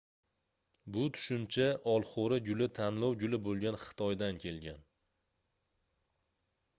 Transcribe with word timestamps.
bu 0.93 1.01
tushuncha 1.17 1.67
olxoʻri 1.91 2.39
guli 2.47 2.69
tanlov 2.79 3.13
guli 3.25 3.39
boʻlgan 3.49 3.77
xitoydan 3.83 4.41
kelgan 4.45 4.81